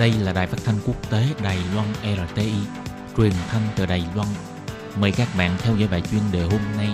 Đây 0.00 0.12
là 0.12 0.32
đài 0.32 0.46
phát 0.46 0.58
thanh 0.64 0.76
quốc 0.86 1.10
tế 1.10 1.26
Đài 1.42 1.58
Loan 1.74 1.86
RTI, 2.02 2.52
truyền 3.16 3.32
thanh 3.48 3.62
từ 3.76 3.86
Đài 3.86 4.04
Loan. 4.14 4.28
Mời 5.00 5.12
các 5.12 5.28
bạn 5.38 5.56
theo 5.58 5.76
dõi 5.76 5.88
bài 5.88 6.02
chuyên 6.10 6.20
đề 6.32 6.42
hôm 6.42 6.60
nay. 6.76 6.88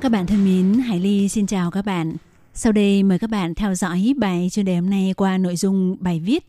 Các 0.00 0.12
bạn 0.12 0.26
thân 0.26 0.44
mến, 0.44 0.80
Hải 0.80 1.00
Ly 1.00 1.28
xin 1.28 1.46
chào 1.46 1.70
các 1.70 1.84
bạn. 1.84 2.16
Sau 2.54 2.72
đây 2.72 3.02
mời 3.02 3.18
các 3.18 3.30
bạn 3.30 3.54
theo 3.54 3.74
dõi 3.74 4.14
bài 4.18 4.48
chuyên 4.52 4.66
đề 4.66 4.74
hôm 4.74 4.90
nay 4.90 5.14
qua 5.16 5.38
nội 5.38 5.56
dung 5.56 5.96
bài 6.00 6.20
viết 6.20 6.46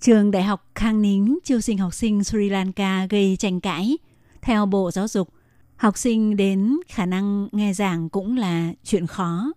Trường 0.00 0.30
Đại 0.30 0.42
học 0.42 0.66
Khang 0.74 1.02
Nính 1.02 1.38
chiêu 1.44 1.60
sinh 1.60 1.78
học 1.78 1.94
sinh 1.94 2.24
Sri 2.24 2.48
Lanka 2.48 3.06
gây 3.10 3.36
tranh 3.38 3.60
cãi. 3.60 3.96
Theo 4.42 4.66
Bộ 4.66 4.90
Giáo 4.90 5.08
dục, 5.08 5.28
học 5.76 5.98
sinh 5.98 6.36
đến 6.36 6.76
khả 6.88 7.06
năng 7.06 7.48
nghe 7.52 7.72
giảng 7.72 8.08
cũng 8.08 8.36
là 8.36 8.72
chuyện 8.84 9.06
khó. 9.06 9.52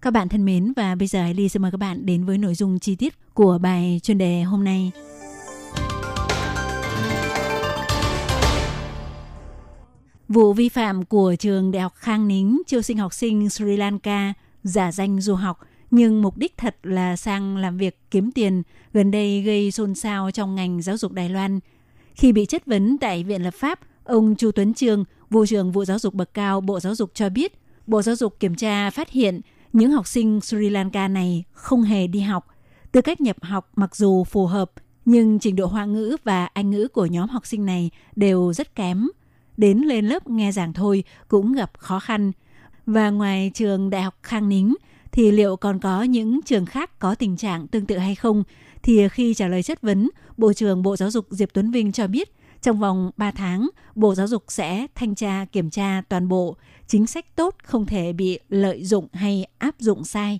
Các 0.00 0.10
bạn 0.10 0.28
thân 0.28 0.44
mến 0.44 0.72
và 0.76 0.94
bây 0.94 1.08
giờ 1.08 1.32
Ly 1.32 1.48
sẽ 1.48 1.58
mời 1.58 1.70
các 1.70 1.78
bạn 1.78 2.06
đến 2.06 2.24
với 2.24 2.38
nội 2.38 2.54
dung 2.54 2.78
chi 2.78 2.96
tiết 2.96 3.34
của 3.34 3.58
bài 3.58 4.00
chuyên 4.02 4.18
đề 4.18 4.42
hôm 4.42 4.64
nay. 4.64 4.92
Vụ 10.28 10.52
vi 10.52 10.68
phạm 10.68 11.04
của 11.04 11.34
trường 11.38 11.70
Đại 11.70 11.82
học 11.82 11.92
Khang 11.96 12.28
Nính 12.28 12.62
chiêu 12.66 12.82
sinh 12.82 12.96
học 12.96 13.14
sinh 13.14 13.50
Sri 13.50 13.76
Lanka 13.76 14.34
giả 14.62 14.92
danh 14.92 15.20
du 15.20 15.34
học 15.34 15.58
nhưng 15.90 16.22
mục 16.22 16.36
đích 16.36 16.56
thật 16.56 16.76
là 16.82 17.16
sang 17.16 17.56
làm 17.56 17.76
việc 17.76 17.98
kiếm 18.10 18.32
tiền 18.32 18.62
gần 18.92 19.10
đây 19.10 19.42
gây 19.42 19.70
xôn 19.70 19.94
xao 19.94 20.30
trong 20.30 20.54
ngành 20.54 20.82
giáo 20.82 20.96
dục 20.96 21.12
Đài 21.12 21.28
Loan. 21.28 21.60
Khi 22.14 22.32
bị 22.32 22.46
chất 22.46 22.66
vấn 22.66 22.98
tại 22.98 23.24
Viện 23.24 23.42
Lập 23.42 23.54
pháp, 23.54 23.80
ông 24.08 24.36
Chu 24.36 24.50
Tuấn 24.52 24.74
Trương, 24.74 25.04
vụ 25.30 25.46
trưởng 25.46 25.72
vụ 25.72 25.84
giáo 25.84 25.98
dục 25.98 26.14
bậc 26.14 26.34
cao 26.34 26.60
Bộ 26.60 26.80
Giáo 26.80 26.94
dục 26.94 27.10
cho 27.14 27.28
biết, 27.28 27.52
Bộ 27.86 28.02
Giáo 28.02 28.16
dục 28.16 28.40
kiểm 28.40 28.54
tra 28.54 28.90
phát 28.90 29.10
hiện 29.10 29.40
những 29.72 29.90
học 29.90 30.06
sinh 30.06 30.40
Sri 30.40 30.70
Lanka 30.70 31.08
này 31.08 31.44
không 31.52 31.82
hề 31.82 32.06
đi 32.06 32.20
học. 32.20 32.46
Tư 32.92 33.00
cách 33.00 33.20
nhập 33.20 33.36
học 33.40 33.70
mặc 33.76 33.96
dù 33.96 34.24
phù 34.24 34.46
hợp, 34.46 34.72
nhưng 35.04 35.38
trình 35.38 35.56
độ 35.56 35.66
Hoa 35.66 35.84
ngữ 35.84 36.16
và 36.24 36.46
Anh 36.46 36.70
ngữ 36.70 36.88
của 36.88 37.06
nhóm 37.06 37.28
học 37.28 37.46
sinh 37.46 37.66
này 37.66 37.90
đều 38.16 38.52
rất 38.52 38.74
kém. 38.74 39.08
Đến 39.56 39.78
lên 39.78 40.06
lớp 40.06 40.28
nghe 40.28 40.52
giảng 40.52 40.72
thôi 40.72 41.04
cũng 41.28 41.52
gặp 41.52 41.70
khó 41.78 42.00
khăn. 42.00 42.32
Và 42.86 43.10
ngoài 43.10 43.50
trường 43.54 43.90
Đại 43.90 44.02
học 44.02 44.14
Khang 44.22 44.48
Nính, 44.48 44.74
thì 45.12 45.30
liệu 45.30 45.56
còn 45.56 45.78
có 45.78 46.02
những 46.02 46.40
trường 46.42 46.66
khác 46.66 46.98
có 46.98 47.14
tình 47.14 47.36
trạng 47.36 47.66
tương 47.66 47.86
tự 47.86 47.98
hay 47.98 48.14
không? 48.14 48.42
Thì 48.82 49.08
khi 49.08 49.34
trả 49.34 49.48
lời 49.48 49.62
chất 49.62 49.82
vấn, 49.82 50.10
Bộ 50.36 50.52
trưởng 50.52 50.82
Bộ 50.82 50.96
Giáo 50.96 51.10
dục 51.10 51.26
Diệp 51.30 51.48
Tuấn 51.52 51.70
Vinh 51.70 51.92
cho 51.92 52.06
biết 52.06 52.37
trong 52.62 52.78
vòng 52.78 53.10
3 53.16 53.30
tháng, 53.30 53.68
Bộ 53.94 54.14
Giáo 54.14 54.26
dục 54.26 54.44
sẽ 54.48 54.86
thanh 54.94 55.14
tra 55.14 55.44
kiểm 55.52 55.70
tra 55.70 56.02
toàn 56.08 56.28
bộ, 56.28 56.56
chính 56.86 57.06
sách 57.06 57.36
tốt 57.36 57.56
không 57.62 57.86
thể 57.86 58.12
bị 58.12 58.38
lợi 58.48 58.84
dụng 58.84 59.08
hay 59.12 59.46
áp 59.58 59.74
dụng 59.78 60.04
sai. 60.04 60.38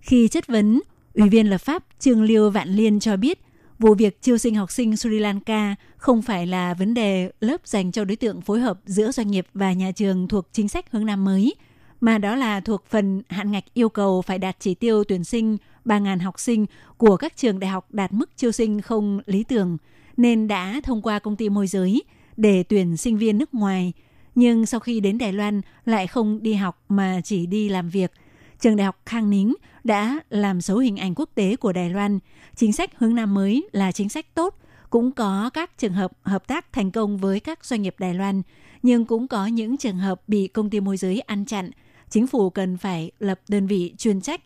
Khi 0.00 0.28
chất 0.28 0.46
vấn, 0.46 0.80
Ủy 1.14 1.28
viên 1.28 1.50
lập 1.50 1.58
pháp 1.58 1.84
Trương 1.98 2.22
Liêu 2.22 2.50
Vạn 2.50 2.68
Liên 2.68 3.00
cho 3.00 3.16
biết, 3.16 3.40
vụ 3.78 3.94
việc 3.94 4.22
chiêu 4.22 4.38
sinh 4.38 4.54
học 4.54 4.70
sinh 4.70 4.96
Sri 4.96 5.18
Lanka 5.18 5.74
không 5.96 6.22
phải 6.22 6.46
là 6.46 6.74
vấn 6.74 6.94
đề 6.94 7.30
lớp 7.40 7.60
dành 7.64 7.92
cho 7.92 8.04
đối 8.04 8.16
tượng 8.16 8.40
phối 8.40 8.60
hợp 8.60 8.80
giữa 8.86 9.12
doanh 9.12 9.30
nghiệp 9.30 9.46
và 9.54 9.72
nhà 9.72 9.90
trường 9.90 10.28
thuộc 10.28 10.48
chính 10.52 10.68
sách 10.68 10.90
hướng 10.90 11.06
Nam 11.06 11.24
mới, 11.24 11.54
mà 12.00 12.18
đó 12.18 12.36
là 12.36 12.60
thuộc 12.60 12.84
phần 12.86 13.22
hạn 13.28 13.50
ngạch 13.50 13.64
yêu 13.74 13.88
cầu 13.88 14.22
phải 14.22 14.38
đạt 14.38 14.56
chỉ 14.60 14.74
tiêu 14.74 15.04
tuyển 15.04 15.24
sinh 15.24 15.56
3.000 15.84 16.20
học 16.22 16.40
sinh 16.40 16.66
của 16.96 17.16
các 17.16 17.36
trường 17.36 17.60
đại 17.60 17.70
học 17.70 17.86
đạt 17.90 18.12
mức 18.12 18.36
chiêu 18.36 18.52
sinh 18.52 18.80
không 18.80 19.20
lý 19.26 19.44
tưởng, 19.44 19.76
nên 20.16 20.48
đã 20.48 20.80
thông 20.84 21.02
qua 21.02 21.18
công 21.18 21.36
ty 21.36 21.48
môi 21.48 21.66
giới 21.66 22.02
để 22.36 22.62
tuyển 22.62 22.96
sinh 22.96 23.18
viên 23.18 23.38
nước 23.38 23.54
ngoài. 23.54 23.92
Nhưng 24.34 24.66
sau 24.66 24.80
khi 24.80 25.00
đến 25.00 25.18
Đài 25.18 25.32
Loan 25.32 25.60
lại 25.84 26.06
không 26.06 26.42
đi 26.42 26.54
học 26.54 26.84
mà 26.88 27.20
chỉ 27.24 27.46
đi 27.46 27.68
làm 27.68 27.88
việc. 27.88 28.12
Trường 28.60 28.76
đại 28.76 28.84
học 28.84 29.00
Khang 29.06 29.30
Nính 29.30 29.54
đã 29.84 30.20
làm 30.30 30.60
xấu 30.60 30.78
hình 30.78 30.96
ảnh 30.96 31.14
quốc 31.16 31.30
tế 31.34 31.56
của 31.56 31.72
Đài 31.72 31.90
Loan. 31.90 32.18
Chính 32.56 32.72
sách 32.72 32.90
hướng 32.98 33.14
Nam 33.14 33.34
mới 33.34 33.68
là 33.72 33.92
chính 33.92 34.08
sách 34.08 34.34
tốt, 34.34 34.58
cũng 34.90 35.12
có 35.12 35.50
các 35.54 35.78
trường 35.78 35.92
hợp 35.92 36.12
hợp 36.22 36.46
tác 36.46 36.72
thành 36.72 36.90
công 36.90 37.18
với 37.18 37.40
các 37.40 37.64
doanh 37.64 37.82
nghiệp 37.82 37.94
Đài 37.98 38.14
Loan, 38.14 38.42
nhưng 38.82 39.04
cũng 39.04 39.28
có 39.28 39.46
những 39.46 39.76
trường 39.76 39.98
hợp 39.98 40.22
bị 40.28 40.48
công 40.48 40.70
ty 40.70 40.80
môi 40.80 40.96
giới 40.96 41.20
ăn 41.20 41.44
chặn– 41.44 41.70
chính 42.14 42.26
phủ 42.26 42.50
cần 42.50 42.76
phải 42.76 43.10
lập 43.18 43.40
đơn 43.48 43.66
vị 43.66 43.94
chuyên 43.98 44.20
trách. 44.20 44.40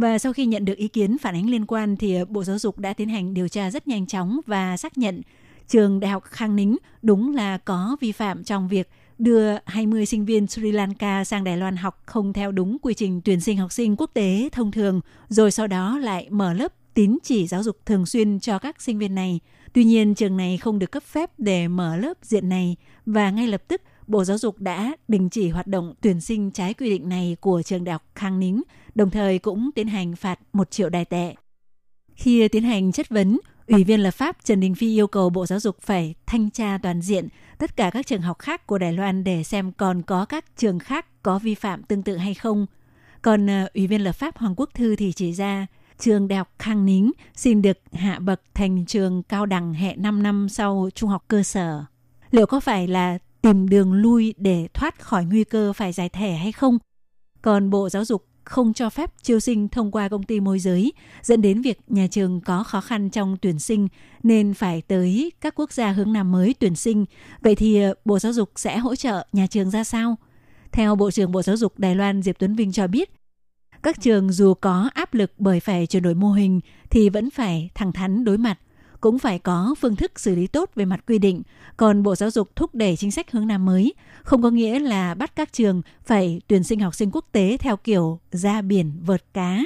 Và 0.00 0.18
sau 0.18 0.32
khi 0.32 0.46
nhận 0.46 0.64
được 0.64 0.76
ý 0.76 0.88
kiến 0.88 1.18
phản 1.18 1.34
ánh 1.34 1.50
liên 1.50 1.66
quan 1.66 1.96
thì 1.96 2.14
ờ, 2.14 2.24
Bộ 2.24 2.44
Giáo 2.44 2.58
dục 2.58 2.78
đã 2.78 2.92
tiến 2.92 3.08
hành 3.08 3.34
điều 3.34 3.48
tra 3.48 3.70
rất 3.70 3.88
nhanh 3.88 4.06
chóng 4.06 4.40
và 4.46 4.76
xác 4.76 4.98
nhận 4.98 5.22
trường 5.68 6.00
Đại 6.00 6.10
học 6.10 6.24
Khang 6.24 6.56
Nính 6.56 6.76
đúng 7.02 7.34
là 7.34 7.58
có 7.58 7.96
vi 8.00 8.12
phạm 8.12 8.44
trong 8.44 8.68
việc 8.68 8.88
đưa 9.18 9.52
20 9.66 10.06
sinh 10.06 10.24
viên 10.24 10.46
Sri 10.46 10.72
Lanka 10.72 11.24
sang 11.24 11.44
Đài 11.44 11.56
Loan 11.56 11.76
học 11.76 12.02
không 12.06 12.32
theo 12.32 12.52
đúng 12.52 12.76
quy 12.82 12.94
trình 12.94 13.20
tuyển 13.24 13.40
sinh 13.40 13.56
học 13.56 13.72
sinh 13.72 13.96
quốc 13.96 14.10
tế 14.14 14.48
thông 14.52 14.72
thường, 14.72 15.00
rồi 15.28 15.50
sau 15.50 15.66
đó 15.66 15.98
lại 15.98 16.26
mở 16.30 16.52
lớp 16.52 16.72
tín 16.94 17.18
chỉ 17.22 17.46
giáo 17.46 17.62
dục 17.62 17.76
thường 17.86 18.06
xuyên 18.06 18.40
cho 18.40 18.58
các 18.58 18.82
sinh 18.82 18.98
viên 18.98 19.14
này. 19.14 19.40
Tuy 19.72 19.84
nhiên, 19.84 20.14
trường 20.14 20.36
này 20.36 20.58
không 20.58 20.78
được 20.78 20.90
cấp 20.92 21.02
phép 21.02 21.30
để 21.38 21.68
mở 21.68 21.96
lớp 21.96 22.14
diện 22.22 22.48
này 22.48 22.76
và 23.06 23.30
ngay 23.30 23.48
lập 23.48 23.62
tức 23.68 23.82
Bộ 24.10 24.24
Giáo 24.24 24.38
dục 24.38 24.58
đã 24.58 24.96
đình 25.08 25.28
chỉ 25.28 25.48
hoạt 25.48 25.66
động 25.66 25.94
tuyển 26.00 26.20
sinh 26.20 26.50
trái 26.50 26.74
quy 26.74 26.90
định 26.90 27.08
này 27.08 27.36
của 27.40 27.62
trường 27.62 27.84
đại 27.84 27.92
học 27.92 28.02
Khang 28.14 28.40
Nính, 28.40 28.62
đồng 28.94 29.10
thời 29.10 29.38
cũng 29.38 29.70
tiến 29.74 29.88
hành 29.88 30.16
phạt 30.16 30.40
1 30.52 30.70
triệu 30.70 30.88
đài 30.88 31.04
tệ. 31.04 31.34
Khi 32.14 32.48
tiến 32.48 32.62
hành 32.62 32.92
chất 32.92 33.08
vấn, 33.08 33.38
Ủy 33.66 33.84
viên 33.84 34.00
lập 34.00 34.10
pháp 34.10 34.36
Trần 34.44 34.60
Đình 34.60 34.74
Phi 34.74 34.94
yêu 34.94 35.06
cầu 35.06 35.30
Bộ 35.30 35.46
Giáo 35.46 35.60
dục 35.60 35.76
phải 35.80 36.14
thanh 36.26 36.50
tra 36.50 36.78
toàn 36.82 37.02
diện 37.02 37.28
tất 37.58 37.76
cả 37.76 37.90
các 37.90 38.06
trường 38.06 38.22
học 38.22 38.38
khác 38.38 38.66
của 38.66 38.78
Đài 38.78 38.92
Loan 38.92 39.24
để 39.24 39.42
xem 39.42 39.72
còn 39.72 40.02
có 40.02 40.24
các 40.24 40.44
trường 40.56 40.78
khác 40.78 41.22
có 41.22 41.38
vi 41.38 41.54
phạm 41.54 41.82
tương 41.82 42.02
tự 42.02 42.16
hay 42.16 42.34
không. 42.34 42.66
Còn 43.22 43.46
ờ, 43.46 43.68
Ủy 43.74 43.86
viên 43.86 44.00
lập 44.04 44.12
pháp 44.12 44.38
Hoàng 44.38 44.54
Quốc 44.56 44.70
Thư 44.74 44.96
thì 44.96 45.12
chỉ 45.12 45.32
ra 45.32 45.66
trường 45.98 46.28
Đại 46.28 46.36
học 46.36 46.50
Khang 46.58 46.86
Nính 46.86 47.12
xin 47.34 47.62
được 47.62 47.78
hạ 47.92 48.18
bậc 48.18 48.42
thành 48.54 48.86
trường 48.86 49.22
cao 49.22 49.46
đẳng 49.46 49.74
hệ 49.74 49.96
5 49.96 50.22
năm 50.22 50.48
sau 50.48 50.88
trung 50.94 51.10
học 51.10 51.24
cơ 51.28 51.42
sở. 51.42 51.84
Liệu 52.30 52.46
có 52.46 52.60
phải 52.60 52.88
là 52.88 53.18
tìm 53.42 53.68
đường 53.68 53.92
lui 53.92 54.34
để 54.36 54.68
thoát 54.74 55.00
khỏi 55.00 55.24
nguy 55.24 55.44
cơ 55.44 55.72
phải 55.72 55.92
giải 55.92 56.08
thẻ 56.08 56.32
hay 56.32 56.52
không. 56.52 56.78
Còn 57.42 57.70
Bộ 57.70 57.88
Giáo 57.88 58.04
dục 58.04 58.26
không 58.44 58.72
cho 58.72 58.90
phép 58.90 59.10
chiêu 59.22 59.40
sinh 59.40 59.68
thông 59.68 59.90
qua 59.90 60.08
công 60.08 60.22
ty 60.22 60.40
môi 60.40 60.58
giới, 60.58 60.92
dẫn 61.22 61.42
đến 61.42 61.62
việc 61.62 61.78
nhà 61.86 62.06
trường 62.10 62.40
có 62.40 62.64
khó 62.64 62.80
khăn 62.80 63.10
trong 63.10 63.36
tuyển 63.42 63.58
sinh 63.58 63.88
nên 64.22 64.54
phải 64.54 64.82
tới 64.82 65.32
các 65.40 65.54
quốc 65.56 65.72
gia 65.72 65.92
hướng 65.92 66.12
Nam 66.12 66.32
mới 66.32 66.54
tuyển 66.58 66.76
sinh. 66.76 67.06
Vậy 67.40 67.54
thì 67.54 67.82
ờ, 67.82 67.94
Bộ 68.04 68.18
Giáo 68.18 68.32
dục 68.32 68.50
sẽ 68.56 68.78
hỗ 68.78 68.96
trợ 68.96 69.26
nhà 69.32 69.46
trường 69.46 69.70
ra 69.70 69.84
sao? 69.84 70.16
Theo 70.72 70.96
Bộ 70.96 71.10
trưởng 71.10 71.32
Bộ 71.32 71.42
Giáo 71.42 71.56
dục 71.56 71.78
Đài 71.78 71.94
Loan 71.94 72.22
Diệp 72.22 72.38
Tuấn 72.38 72.54
Vinh 72.54 72.72
cho 72.72 72.86
biết, 72.86 73.10
các 73.82 74.00
trường 74.00 74.32
dù 74.32 74.54
có 74.54 74.90
áp 74.94 75.14
lực 75.14 75.32
bởi 75.38 75.60
phải 75.60 75.86
chuyển 75.86 76.02
đổi 76.02 76.14
mô 76.14 76.32
hình 76.32 76.60
thì 76.90 77.08
vẫn 77.08 77.30
phải 77.30 77.70
thẳng 77.74 77.92
thắn 77.92 78.24
đối 78.24 78.38
mặt 78.38 78.58
cũng 79.00 79.18
phải 79.18 79.38
có 79.38 79.74
phương 79.80 79.96
thức 79.96 80.20
xử 80.20 80.34
lý 80.34 80.46
tốt 80.46 80.70
về 80.74 80.84
mặt 80.84 81.00
quy 81.06 81.18
định. 81.18 81.42
Còn 81.76 82.02
Bộ 82.02 82.14
Giáo 82.14 82.30
dục 82.30 82.56
thúc 82.56 82.74
đẩy 82.74 82.96
chính 82.96 83.10
sách 83.10 83.30
hướng 83.30 83.46
Nam 83.46 83.64
mới, 83.64 83.94
không 84.22 84.42
có 84.42 84.50
nghĩa 84.50 84.78
là 84.78 85.14
bắt 85.14 85.36
các 85.36 85.52
trường 85.52 85.82
phải 86.04 86.40
tuyển 86.46 86.64
sinh 86.64 86.80
học 86.80 86.94
sinh 86.94 87.10
quốc 87.12 87.24
tế 87.32 87.56
theo 87.60 87.76
kiểu 87.76 88.20
ra 88.32 88.62
biển 88.62 88.92
vợt 89.06 89.24
cá. 89.34 89.60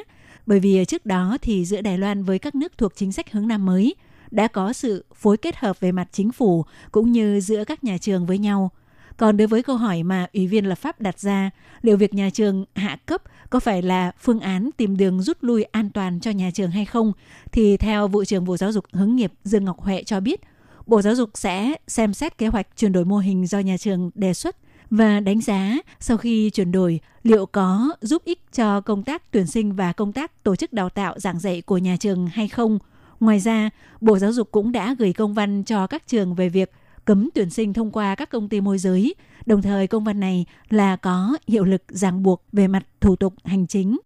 Bởi 0.47 0.61
vì 0.61 0.85
trước 0.85 1.07
đó 1.07 1.39
thì 1.43 1.65
giữa 1.65 1.81
Đài 1.81 1.99
Loan 1.99 2.25
với 2.25 2.39
các 2.39 2.55
nước 2.55 2.79
thuộc 2.79 2.93
chính 2.97 3.13
sách 3.13 3.33
hướng 3.33 3.49
Nam 3.49 3.67
mới 3.67 3.95
đã 4.31 4.49
có 4.49 4.73
sự 4.73 5.05
phối 5.15 5.37
kết 5.37 5.57
hợp 5.57 5.81
về 5.81 5.93
mặt 5.93 6.09
chính 6.13 6.33
phủ 6.33 6.65
cũng 6.93 7.13
như 7.13 7.41
giữa 7.41 7.65
các 7.65 7.85
nhà 7.85 7.99
trường 7.99 8.27
với 8.27 8.39
nhau– 8.39 8.71
còn 9.17 9.37
đối 9.37 9.49
với 9.49 9.63
câu 9.63 9.77
hỏi 9.77 10.03
mà 10.03 10.27
Ủy 10.33 10.47
viên 10.47 10.67
lập 10.67 10.79
pháp 10.79 11.01
đặt 11.01 11.19
ra, 11.19 11.51
liệu 11.83 11.97
việc 11.97 12.15
nhà 12.15 12.31
trường 12.31 12.65
hạ 12.75 12.99
cấp 13.07 13.23
có 13.51 13.61
phải 13.61 13.83
là 13.83 14.13
phương 14.21 14.41
án 14.41 14.71
tìm 14.77 14.97
đường 14.97 15.23
rút 15.23 15.39
lui 15.41 15.63
an 15.63 15.91
toàn 15.91 16.21
cho 16.21 16.31
nhà 16.31 16.51
trường 16.55 16.71
hay 16.71 16.85
không, 16.85 17.13
thì 17.53 17.77
theo 17.77 18.09
Vụ 18.09 18.25
trưởng 18.25 18.45
Bộ 18.45 18.57
Giáo 18.57 18.73
dục 18.73 18.85
Hướng 18.93 19.17
nghiệp 19.17 19.33
Dương 19.45 19.65
Ngọc 19.65 19.81
Huệ 19.81 20.03
cho 20.03 20.21
biết, 20.21 20.41
Bộ 20.87 21.03
Giáo 21.03 21.15
dục 21.15 21.31
sẽ 21.35 21.75
xem 21.87 22.15
xét 22.15 22.39
kế 22.39 22.47
hoạch 22.47 22.67
chuyển 22.77 22.93
đổi 22.93 23.05
mô 23.05 23.19
hình 23.19 23.47
do 23.47 23.59
nhà 23.59 23.77
trường 23.77 24.11
đề 24.15 24.35
xuất 24.35 24.57
và 24.91 25.21
đánh 25.21 25.41
giá 25.41 25.77
sau 26.01 26.17
khi 26.17 26.51
chuyển 26.51 26.73
đổi 26.73 27.01
liệu 27.23 27.47
có 27.47 27.97
giúp 28.01 28.23
ích 28.25 28.41
cho 28.53 28.81
công 28.81 29.03
tác 29.03 29.31
tuyển 29.31 29.47
sinh 29.47 29.73
và 29.73 29.93
công 29.93 30.13
tác 30.13 30.43
tổ 30.43 30.57
chức 30.57 30.73
đào 30.73 30.89
tạo 30.89 31.19
giảng 31.19 31.39
dạy 31.39 31.63
của 31.63 31.79
nhà 31.79 31.97
trường 32.01 32.27
hay 32.27 32.49
không. 32.49 32.79
Ngoài 33.21 33.41
ra, 33.41 33.71
Bộ 34.01 34.19
Giáo 34.19 34.33
dục 34.33 34.49
cũng 34.51 34.73
đã 34.73 34.95
gửi 34.99 35.13
công 35.13 35.35
văn 35.35 35.63
cho 35.65 35.87
các 35.87 36.07
trường 36.07 36.35
về 36.35 36.49
việc 36.49 36.71
cấm 37.05 37.29
tuyển 37.35 37.51
sinh 37.51 37.73
thông 37.73 37.91
qua 37.91 38.15
các 38.15 38.31
công 38.31 38.49
ty 38.49 38.61
môi 38.61 38.79
giới. 38.79 39.15
Đồng 39.47 39.63
thời 39.63 39.87
công 39.87 40.05
văn 40.05 40.21
này 40.21 40.47
là 40.69 40.97
có 40.97 41.39
hiệu 41.47 41.65
lực 41.65 41.83
ràng 41.89 42.23
buộc 42.23 42.45
về 42.53 42.69
mặt 42.69 42.87
thủ 43.01 43.17
tục 43.17 43.35
hành 43.45 43.67
chính. 43.67 43.99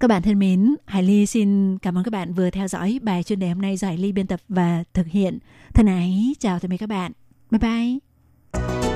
Các 0.00 0.08
bạn 0.08 0.22
thân 0.22 0.38
mến, 0.38 0.74
Hải 0.86 1.02
Ly 1.02 1.26
xin 1.26 1.78
cảm 1.78 1.98
ơn 1.98 2.04
các 2.04 2.10
bạn 2.10 2.34
vừa 2.34 2.50
theo 2.50 2.68
dõi 2.68 3.00
bài 3.02 3.22
chuyên 3.22 3.38
đề 3.38 3.48
hôm 3.48 3.62
nay 3.62 3.76
do 3.76 3.88
Hải 3.88 3.98
Ly 3.98 4.12
biên 4.12 4.26
tập 4.26 4.40
và 4.48 4.84
thực 4.94 5.06
hiện. 5.06 5.38
Thân 5.74 5.86
ái, 5.86 6.34
chào 6.38 6.58
tạm 6.58 6.70
biệt 6.70 6.76
các 6.76 6.88
bạn. 6.88 7.12
Bye 7.50 7.58
bye. 7.58 8.87